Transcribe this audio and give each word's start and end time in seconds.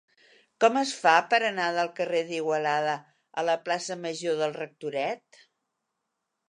Com 0.63 0.77
es 0.79 0.93
fa 1.01 1.11
per 1.33 1.39
anar 1.49 1.67
del 1.75 1.91
carrer 1.99 2.21
d'Igualada 2.31 2.97
a 3.41 3.45
la 3.51 3.59
plaça 3.67 4.01
Major 4.07 4.43
del 4.43 4.61
Rectoret? 4.61 5.43